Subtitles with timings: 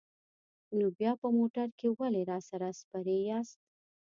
[0.77, 3.59] نو بیا په موټر کې ولې راسره سپرې یاست؟